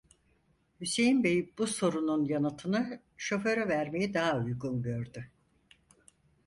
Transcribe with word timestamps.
Hüseyin 0.81 1.23
bey 1.23 1.53
bu 1.57 1.67
sorunun 1.67 2.25
yanıtını 2.25 2.99
şoföre 3.17 3.67
vermeyi 3.67 4.13
daha 4.13 4.37
uygun 4.37 4.81
gördü. 4.81 5.31